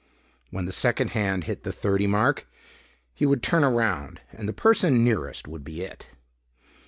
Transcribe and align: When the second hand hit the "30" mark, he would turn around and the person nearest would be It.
When 0.49 0.65
the 0.65 0.71
second 0.71 1.11
hand 1.11 1.43
hit 1.43 1.61
the 1.61 1.71
"30" 1.71 2.07
mark, 2.07 2.47
he 3.13 3.27
would 3.27 3.43
turn 3.43 3.63
around 3.63 4.19
and 4.31 4.49
the 4.49 4.51
person 4.51 5.03
nearest 5.03 5.47
would 5.47 5.63
be 5.63 5.83
It. 5.83 6.09